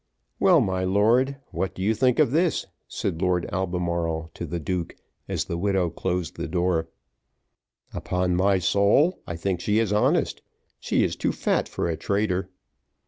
[0.39, 4.95] "Well, my lord, what think you of this?" said Lord Albemarle to the duke,
[5.29, 6.89] as the widow closed the door.
[7.93, 10.41] "Upon my soul I think she is honest;
[10.79, 12.49] she is too fat for a traitor."